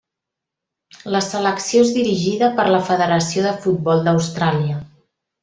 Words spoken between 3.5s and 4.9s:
Futbol d'Austràlia.